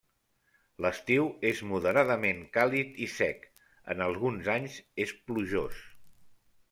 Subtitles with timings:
[0.85, 3.45] L'estiu és moderadament càlid i sec,
[3.95, 5.85] en alguns anys és plujós.